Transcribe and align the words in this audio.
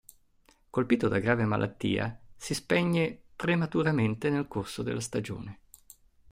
Colpito 0.75 1.07
da 1.07 1.19
grave 1.19 1.45
malattia, 1.45 2.19
si 2.35 2.55
spegne 2.55 3.21
prematuramente 3.35 4.31
nel 4.31 4.47
corso 4.47 4.81
della 4.81 4.99
stagione. 4.99 5.59